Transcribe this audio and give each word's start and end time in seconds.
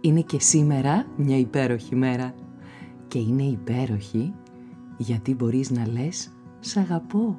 Είναι 0.00 0.20
και 0.20 0.40
σήμερα 0.40 1.06
μια 1.16 1.38
υπέροχη 1.38 1.94
μέρα. 1.96 2.34
Και 3.08 3.18
είναι 3.18 3.42
υπέροχη 3.42 4.34
γιατί 4.96 5.34
μπορείς 5.34 5.70
να 5.70 5.88
λες 5.88 6.32
«Σ' 6.60 6.76
αγαπώ». 6.76 7.38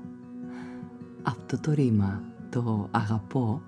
Αυτό 1.24 1.60
το 1.60 1.74
ρήμα, 1.74 2.24
το 2.50 2.88
«αγαπώ», 2.92 3.62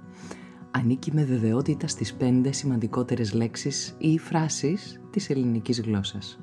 ανήκει 0.71 1.13
με 1.13 1.23
βεβαιότητα 1.23 1.87
στις 1.87 2.13
πέντε 2.13 2.51
σημαντικότερες 2.51 3.33
λέξεις 3.33 3.95
ή 3.97 4.17
φράσεις 4.17 5.01
της 5.09 5.29
ελληνικής 5.29 5.81
γλώσσας. 5.81 6.39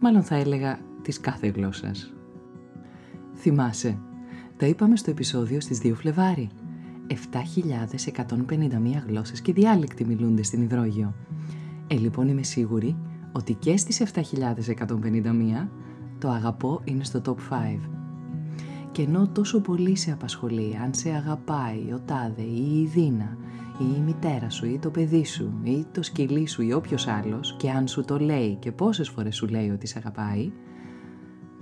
μάλλον 0.00 0.22
θα 0.22 0.34
έλεγα 0.34 0.78
της 1.02 1.20
κάθε 1.20 1.46
γλώσσας. 1.46 2.12
Θυμάσαι, 3.34 3.98
τα 4.56 4.66
είπαμε 4.66 4.96
στο 4.96 5.10
επεισόδιο 5.10 5.60
στις 5.60 5.78
2 5.78 5.94
Φλεβάρι. 5.94 6.48
7.151 7.08 7.16
γλώσσες 9.06 9.40
και 9.40 9.52
διάλεκτοι 9.52 10.04
μιλούνται 10.04 10.42
στην 10.42 10.62
υδρόγειο. 10.62 11.14
Ε, 11.86 11.94
λοιπόν 11.94 12.28
είμαι 12.28 12.42
σίγουρη 12.42 12.96
ότι 13.32 13.54
και 13.54 13.76
στις 13.76 14.02
7.151 14.14 15.68
το 16.18 16.28
αγαπώ 16.28 16.80
είναι 16.84 17.04
στο 17.04 17.20
top 17.24 17.54
5. 17.54 17.78
Και 18.92 19.02
ενώ 19.02 19.28
τόσο 19.28 19.60
πολύ 19.60 19.96
σε 19.96 20.12
απασχολεί 20.12 20.78
αν 20.82 20.94
σε 20.94 21.10
αγαπάει 21.10 21.92
ο 21.92 22.00
τάδε 22.04 22.42
ή 22.42 22.80
η 22.80 22.86
Δίνα 22.86 23.36
ή 23.78 23.84
η 23.96 24.00
μητέρα 24.00 24.50
σου 24.50 24.66
ή 24.66 24.78
το 24.78 24.90
παιδί 24.90 25.24
σου 25.24 25.52
ή 25.62 25.86
το 25.92 26.02
σκυλί 26.02 26.46
σου 26.46 26.62
ή 26.62 26.72
όποιος 26.72 27.06
άλλος 27.06 27.54
και 27.58 27.70
αν 27.70 27.88
σου 27.88 28.04
το 28.04 28.18
λέει 28.18 28.54
και 28.54 28.72
πόσες 28.72 29.08
φορές 29.08 29.36
σου 29.36 29.46
λέει 29.46 29.70
ότι 29.70 29.86
σε 29.86 29.98
αγαπάει, 29.98 30.52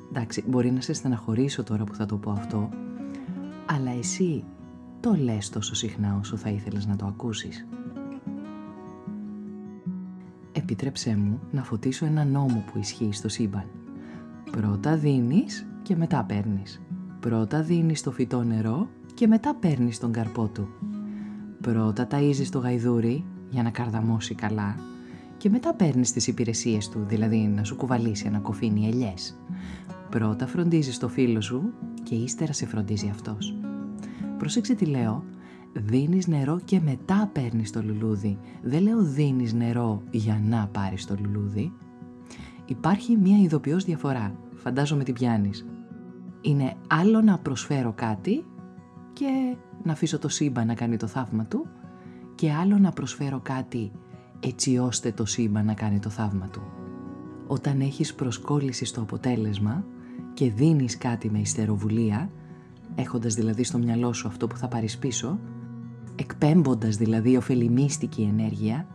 εντάξει 0.08 0.44
μπορεί 0.46 0.70
να 0.70 0.80
σε 0.80 0.92
στεναχωρήσω 0.92 1.62
τώρα 1.62 1.84
που 1.84 1.94
θα 1.94 2.06
το 2.06 2.16
πω 2.16 2.30
αυτό, 2.30 2.68
αλλά 3.66 3.90
εσύ 3.90 4.44
το 5.03 5.14
λες 5.14 5.48
τόσο 5.48 5.75
συχνά 5.75 6.19
όσο 6.20 6.36
θα 6.36 6.50
ήθελες 6.50 6.86
να 6.86 6.97
το 6.97 7.06
ακούσεις. 7.06 7.67
Επιτρέψέ 10.53 11.17
μου 11.17 11.41
να 11.50 11.62
φωτίσω 11.62 12.06
ένα 12.06 12.25
νόμο 12.25 12.64
που 12.72 12.78
ισχύει 12.78 13.12
στο 13.12 13.28
σύμπαν. 13.28 13.64
Πρώτα 14.50 14.97
δίνεις 14.97 15.67
και 15.83 15.97
μετά 15.97 16.25
παίρνεις. 16.25 16.83
Πρώτα 17.20 17.62
δίνεις 17.62 18.02
το 18.02 18.11
φυτό 18.11 18.42
νερό 18.42 18.89
και 19.14 19.27
μετά 19.27 19.55
παίρνεις 19.55 19.98
τον 19.98 20.12
καρπό 20.12 20.48
του. 20.48 20.68
Πρώτα 21.61 22.07
ταΐζεις 22.11 22.48
το 22.51 22.58
γαϊδούρι 22.58 23.24
για 23.51 23.62
να 23.62 23.70
καρδαμώσει 23.70 24.35
καλά 24.35 24.77
και 25.36 25.51
μετά 25.51 25.74
παίρνεις 25.74 26.12
τις 26.12 26.27
υπηρεσίες 26.27 26.89
του, 26.89 27.05
δηλαδή 27.08 27.36
να 27.36 27.64
σου 27.64 27.77
κουβαλήσει 27.77 28.27
ένα 28.27 28.39
κοφίνι 28.39 28.86
ελιές. 28.86 29.39
Πρώτα 30.11 30.46
φροντίζεις 30.46 30.98
το 30.98 31.08
φίλο 31.08 31.41
σου 31.41 31.73
και 32.02 32.14
ύστερα 32.14 32.52
σε 32.52 32.67
φροντίζει 32.67 33.08
αυτός. 33.08 33.57
Πρόσεξε 34.42 34.75
τι 34.75 34.85
λέω, 34.85 35.25
δίνεις 35.73 36.27
νερό 36.27 36.61
και 36.64 36.80
μετά 36.80 37.30
παίρνεις 37.33 37.70
το 37.70 37.83
λουλούδι. 37.83 38.39
Δεν 38.63 38.83
λέω 38.83 39.03
δίνεις 39.03 39.53
νερό 39.53 40.03
για 40.11 40.41
να 40.45 40.69
πάρεις 40.73 41.07
το 41.07 41.17
λουλούδι. 41.20 41.73
Υπάρχει 42.64 43.17
μία 43.17 43.39
ειδοποιώς 43.39 43.85
διαφορά, 43.85 44.35
φαντάζομαι 44.55 45.05
την 45.05 45.14
πιάνεις. 45.14 45.67
Είναι 46.41 46.75
άλλο 46.86 47.20
να 47.20 47.39
προσφέρω 47.39 47.92
κάτι 47.92 48.45
και 49.13 49.57
να 49.83 49.92
αφήσω 49.92 50.19
το 50.19 50.29
σύμπαν 50.29 50.67
να 50.67 50.74
κάνει 50.74 50.97
το 50.97 51.07
θαύμα 51.07 51.45
του 51.45 51.67
και 52.35 52.53
άλλο 52.53 52.79
να 52.79 52.91
προσφέρω 52.91 53.41
κάτι 53.42 53.92
έτσι 54.41 54.79
ώστε 54.79 55.13
το 55.13 55.24
σύμπαν 55.24 55.64
να 55.64 55.74
κάνει 55.74 55.98
το 55.98 56.09
θαύμα 56.09 56.47
του. 56.47 56.63
Όταν 57.47 57.80
έχεις 57.80 58.14
προσκόλληση 58.14 58.85
στο 58.85 59.01
αποτέλεσμα 59.01 59.85
και 60.35 60.51
δίνεις 60.51 60.98
κάτι 60.98 61.30
με 61.30 61.39
ιστεροβουλία, 61.39 62.30
έχοντας 62.95 63.35
δηλαδή 63.35 63.64
στο 63.64 63.79
μυαλό 63.79 64.13
σου 64.13 64.29
αυτό 64.29 64.47
που 64.47 64.57
θα 64.57 64.69
πάρεις 64.69 64.98
πίσω, 64.98 65.39
εκπέμποντας 66.17 66.97
δηλαδή 66.97 67.36
ωφελημίστικη 67.36 68.23
ενέργεια, 68.23 68.86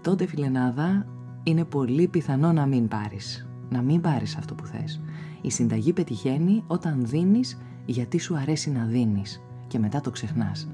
τότε 0.00 0.26
φιλενάδα 0.26 1.06
είναι 1.42 1.64
πολύ 1.64 2.08
πιθανό 2.08 2.52
να 2.52 2.66
μην 2.66 2.88
πάρεις. 2.88 3.48
Να 3.70 3.82
μην 3.82 4.00
πάρεις 4.00 4.36
αυτό 4.36 4.54
που 4.54 4.66
θες. 4.66 5.02
Η 5.40 5.50
συνταγή 5.50 5.92
πετυχαίνει 5.92 6.64
όταν 6.66 7.06
δίνεις 7.06 7.58
γιατί 7.86 8.18
σου 8.18 8.36
αρέσει 8.36 8.70
να 8.70 8.84
δίνεις 8.84 9.42
και 9.66 9.78
μετά 9.78 10.00
το 10.00 10.10
ξεχνάς. 10.10 10.70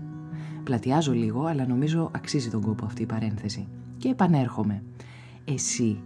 Πλατιάζω 0.65 1.12
λίγο, 1.12 1.44
αλλά 1.44 1.66
νομίζω 1.66 2.10
αξίζει 2.15 2.50
τον 2.50 2.60
κόπο 2.60 2.84
αυτή 2.84 3.03
η 3.03 3.06
παρένθεση. 3.06 3.69
Και 3.97 4.09
επανέρχομαι. 4.09 4.82
Εσύ 5.44 6.00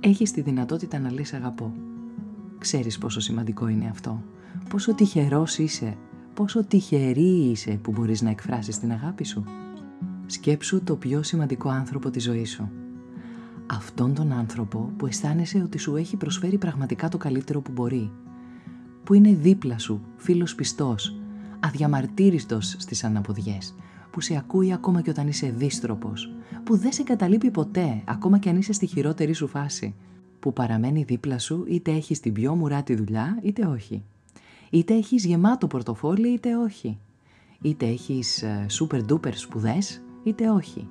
έχεις 0.00 0.32
τη 0.32 0.40
δυνατότητα 0.40 0.98
να 0.98 1.12
λες 1.12 1.32
αγαπώ. 1.32 1.72
Ξέρεις 2.58 2.98
πόσο 2.98 3.20
σημαντικό 3.20 3.68
είναι 3.68 3.88
αυτό 3.88 4.22
πόσο 4.68 4.94
τυχερός 4.94 5.58
είσαι, 5.58 5.96
πόσο 6.34 6.64
τυχερή 6.64 7.50
είσαι 7.50 7.78
που 7.82 7.90
μπορείς 7.90 8.22
να 8.22 8.30
εκφράσεις 8.30 8.78
την 8.78 8.92
αγάπη 8.92 9.24
σου. 9.24 9.44
Σκέψου 10.26 10.82
το 10.84 10.96
πιο 10.96 11.22
σημαντικό 11.22 11.68
άνθρωπο 11.68 12.10
της 12.10 12.22
ζωής 12.22 12.50
σου. 12.50 12.70
Αυτόν 13.66 14.14
τον 14.14 14.32
άνθρωπο 14.32 14.92
που 14.96 15.06
αισθάνεσαι 15.06 15.62
ότι 15.62 15.78
σου 15.78 15.96
έχει 15.96 16.16
προσφέρει 16.16 16.58
πραγματικά 16.58 17.08
το 17.08 17.16
καλύτερο 17.16 17.60
που 17.60 17.72
μπορεί. 17.72 18.10
Που 19.04 19.14
είναι 19.14 19.32
δίπλα 19.32 19.78
σου, 19.78 20.00
φίλος 20.16 20.54
πιστός, 20.54 21.18
αδιαμαρτύρητος 21.60 22.76
στις 22.78 23.04
αναποδιές, 23.04 23.74
που 24.10 24.20
σε 24.20 24.36
ακούει 24.36 24.72
ακόμα 24.72 25.02
και 25.02 25.10
όταν 25.10 25.28
είσαι 25.28 25.54
δίστροπος, 25.56 26.34
που 26.64 26.76
δεν 26.76 26.92
σε 26.92 27.02
καταλείπει 27.02 27.50
ποτέ, 27.50 28.02
ακόμα 28.04 28.38
και 28.38 28.48
αν 28.48 28.56
είσαι 28.56 28.72
στη 28.72 28.86
χειρότερη 28.86 29.32
σου 29.32 29.46
φάση, 29.46 29.94
που 30.40 30.52
παραμένει 30.52 31.02
δίπλα 31.02 31.38
σου 31.38 31.64
είτε 31.68 31.90
έχεις 31.90 32.20
την 32.20 32.32
πιο 32.32 32.54
μουράτη 32.54 32.94
δουλειά 32.94 33.38
είτε 33.42 33.66
όχι. 33.66 34.04
Είτε 34.74 34.94
έχεις 34.94 35.24
γεμάτο 35.24 35.66
πορτοφόλι 35.66 36.28
είτε 36.28 36.56
όχι. 36.56 36.98
Είτε 37.60 37.86
έχεις 37.86 38.42
ε, 38.42 38.66
super 38.78 39.00
duper 39.08 39.34
σπουδές 39.34 40.02
είτε 40.24 40.50
όχι. 40.50 40.88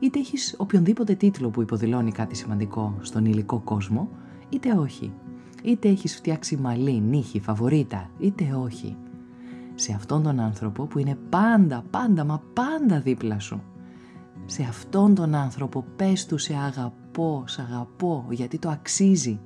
Είτε 0.00 0.18
έχεις 0.18 0.54
οποιονδήποτε 0.58 1.14
τίτλο 1.14 1.50
που 1.50 1.62
υποδηλώνει 1.62 2.12
κάτι 2.12 2.36
σημαντικό 2.36 2.98
στον 3.00 3.24
υλικό 3.24 3.58
κόσμο 3.58 4.08
είτε 4.48 4.72
όχι. 4.72 5.12
Είτε 5.62 5.88
έχεις 5.88 6.16
φτιάξει 6.16 6.56
μαλλί, 6.56 7.00
νύχη, 7.00 7.40
φαβορίτα 7.40 8.10
είτε 8.18 8.54
όχι. 8.64 8.96
Σε 9.74 9.92
αυτόν 9.92 10.22
τον 10.22 10.40
άνθρωπο 10.40 10.86
που 10.86 10.98
είναι 10.98 11.18
πάντα, 11.28 11.84
πάντα, 11.90 12.24
μα 12.24 12.42
πάντα 12.52 13.00
δίπλα 13.00 13.38
σου. 13.38 13.62
Σε 14.44 14.62
αυτόν 14.62 15.14
τον 15.14 15.34
άνθρωπο 15.34 15.84
πες 15.96 16.26
του 16.26 16.38
σε 16.38 16.54
αγαπώ, 16.54 17.44
σε 17.46 17.62
αγαπώ 17.62 18.26
γιατί 18.30 18.58
το 18.58 18.68
αξίζει. 18.68 19.40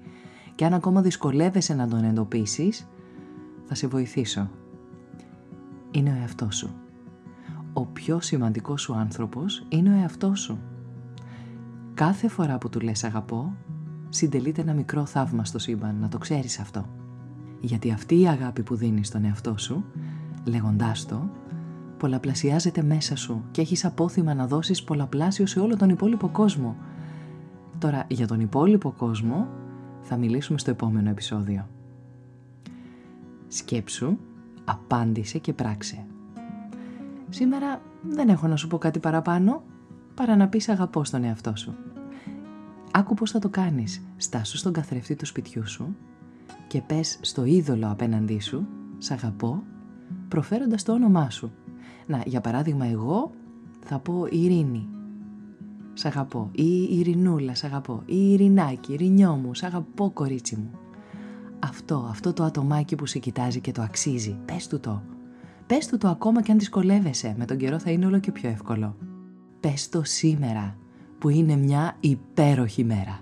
Και 0.55 0.65
αν 0.65 0.75
ακόμα 0.75 1.03
δυσκολεύεσαι 1.03 1.75
να 1.75 1.89
τον 1.89 2.05
εντοπίσεις, 2.05 2.87
θα 3.67 3.75
σε 3.75 3.87
βοηθήσω. 3.87 4.51
Είναι 5.91 6.11
ο 6.11 6.21
εαυτός 6.21 6.57
σου. 6.57 6.71
Ο 7.73 7.87
πιο 7.87 8.21
σημαντικός 8.21 8.83
σου 8.83 8.95
άνθρωπος 8.95 9.67
είναι 9.69 9.91
ο 9.91 10.01
εαυτός 10.01 10.41
σου. 10.41 10.59
Κάθε 11.95 12.29
φορά 12.29 12.59
που 12.59 12.69
του 12.69 12.81
λες 12.81 13.05
αγαπώ, 13.05 13.53
συντελείται 14.09 14.61
ένα 14.61 14.73
μικρό 14.73 15.07
θαύμα 15.07 15.45
στο 15.45 15.59
σύμπαν, 15.59 15.97
να 16.01 16.09
το 16.09 16.19
ξέρεις 16.19 16.59
αυτό. 16.59 16.89
Γιατί 17.61 17.91
αυτή 17.91 18.21
η 18.21 18.29
αγάπη 18.29 18.63
που 18.63 18.75
δίνεις 18.75 19.07
στον 19.07 19.25
εαυτό 19.25 19.59
σου, 19.59 19.85
λέγοντάς 20.45 21.07
το, 21.07 21.31
πολλαπλασιάζεται 21.99 22.83
μέσα 22.83 23.17
σου 23.17 23.45
και 23.51 23.61
έχεις 23.61 23.85
απόθυμα 23.85 24.35
να 24.35 24.47
δώσεις 24.47 24.83
πολλαπλάσιο 24.83 25.47
σε 25.47 25.61
όλο 25.61 25.77
τον 25.77 25.89
υπόλοιπο 25.89 26.29
κόσμο. 26.29 26.77
Τώρα, 27.79 28.05
για 28.09 28.27
τον 28.27 28.41
υπόλοιπο 28.41 28.91
κόσμο 28.91 29.49
θα 30.03 30.17
μιλήσουμε 30.17 30.59
στο 30.59 30.71
επόμενο 30.71 31.11
επεισόδιο. 31.11 31.67
Σκέψου, 33.49 34.17
απάντησε 34.65 35.39
και 35.39 35.53
πράξε. 35.53 36.07
Σήμερα 37.29 37.81
δεν 38.03 38.29
έχω 38.29 38.47
να 38.47 38.57
σου 38.57 38.69
πω 38.69 38.79
κάτι 38.79 38.99
παραπάνω. 38.99 39.63
παρά 40.15 40.37
να 40.37 40.49
πεις 40.49 40.69
αγαπώ 40.69 41.05
στον 41.05 41.25
εαυτό 41.25 41.57
σου. 41.57 41.75
Άκου 42.93 43.15
πώς 43.15 43.31
θα 43.31 43.39
το 43.39 43.49
κάνεις. 43.49 44.03
Στάσου 44.17 44.57
στον 44.57 44.73
καθρέφτη 44.73 45.15
του 45.15 45.27
σπιτιού 45.27 45.69
σου 45.69 45.97
και 46.67 46.83
πες 46.83 47.19
στο 47.21 47.45
είδωλο 47.45 47.91
απέναντί 47.91 48.41
σου 48.41 48.67
«Σ' 48.99 49.11
αγαπώ» 49.11 49.63
προφέροντας 50.29 50.83
το 50.83 50.93
όνομά 50.93 51.31
σου. 51.31 51.53
Να, 52.07 52.23
για 52.27 52.41
παράδειγμα 52.41 52.87
εγώ 52.87 53.33
θα 53.81 53.99
πω 53.99 54.27
Ειρήνη. 54.31 54.89
Σ' 55.95 56.05
αγαπώ. 56.05 56.51
Ή 56.53 56.83
Ειρηνούλα, 56.99 57.55
σ' 57.55 57.65
αγαπώ. 57.65 58.03
Ή 58.07 58.33
Ειρηνάκι, 58.33 58.93
Ειρηνιό 58.93 59.35
μου, 59.35 59.55
σ' 59.55 59.63
αγαπώ 59.63 60.11
κορίτσι 60.11 60.57
μου. 60.57 60.71
Αυτό, 61.69 62.07
αυτό 62.11 62.33
το 62.33 62.43
ατομάκι 62.45 62.97
που 62.97 63.07
σε 63.07 63.19
κοιτάζει 63.19 63.61
και 63.61 63.73
το 63.73 63.83
αξίζει. 63.83 64.39
Πες 64.45 64.67
του 64.67 64.81
το. 64.81 65.03
Πες 65.67 65.87
του 65.87 65.99
το 65.99 66.09
ακόμα 66.09 66.43
και 66.43 66.53
αν 66.53 66.59
δυσκολεύεσαι. 66.59 67.35
Με 67.39 67.45
τον 67.45 67.57
καιρό 67.57 67.79
θα 67.79 67.91
είναι 67.91 68.07
όλο 68.07 68.19
και 68.19 68.33
πιο 68.33 68.49
εύκολο. 68.49 68.97
Πες 69.61 69.89
το 69.89 70.03
σήμερα, 70.05 70.77
που 71.19 71.29
είναι 71.29 71.57
μια 71.57 71.97
υπέροχη 72.01 72.85
μέρα. 72.85 73.21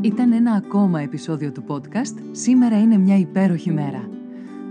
Ήταν 0.00 0.32
ένα 0.32 0.52
ακόμα 0.52 1.00
επεισόδιο 1.00 1.52
του 1.52 1.64
podcast 1.66 2.16
«Σήμερα 2.32 2.80
είναι 2.80 2.98
μια 2.98 3.18
υπέροχη 3.18 3.72
μέρα». 3.72 4.08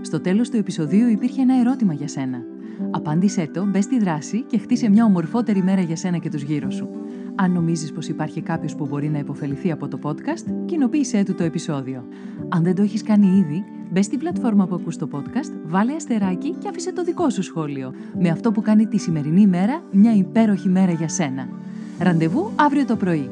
Στο 0.00 0.20
τέλος 0.20 0.50
του 0.50 0.56
επεισοδίου 0.56 1.08
υπήρχε 1.08 1.42
ένα 1.42 1.58
ερώτημα 1.58 1.92
για 1.92 2.08
σένα. 2.08 2.38
Απάντησέ 2.90 3.50
το, 3.52 3.64
μπες 3.64 3.84
στη 3.84 3.98
δράση 3.98 4.42
και 4.42 4.58
χτίσε 4.58 4.88
μια 4.88 5.04
ομορφότερη 5.04 5.62
μέρα 5.62 5.80
για 5.80 5.96
σένα 5.96 6.18
και 6.18 6.28
τους 6.28 6.42
γύρω 6.42 6.70
σου. 6.70 6.88
Αν 7.34 7.52
νομίζεις 7.52 7.92
πως 7.92 8.08
υπάρχει 8.08 8.40
κάποιος 8.40 8.74
που 8.74 8.86
μπορεί 8.86 9.08
να 9.08 9.18
υποφεληθεί 9.18 9.70
από 9.70 9.88
το 9.88 9.98
podcast, 10.02 10.64
κοινοποίησέ 10.64 11.22
του 11.24 11.34
το 11.34 11.44
επεισόδιο. 11.44 12.04
Αν 12.48 12.62
δεν 12.62 12.74
το 12.74 12.82
έχεις 12.82 13.02
κάνει 13.02 13.26
ήδη, 13.26 13.64
μπες 13.90 14.04
στην 14.04 14.18
πλατφόρμα 14.18 14.66
που 14.66 14.74
ακούς 14.74 14.96
το 14.96 15.08
podcast, 15.12 15.52
βάλε 15.64 15.94
αστεράκι 15.94 16.50
και 16.50 16.68
άφησε 16.68 16.92
το 16.92 17.04
δικό 17.04 17.30
σου 17.30 17.42
σχόλιο. 17.42 17.94
Με 18.20 18.28
αυτό 18.28 18.52
που 18.52 18.62
κάνει 18.62 18.86
τη 18.86 18.98
σημερινή 18.98 19.46
μέρα 19.46 19.82
μια 19.92 20.14
υπέροχη 20.14 20.68
μέρα 20.68 20.92
για 20.92 21.08
σένα. 21.08 21.48
Ραντεβού 21.98 22.50
αύριο 22.54 22.84
το 22.84 22.96
πρωί. 22.96 23.30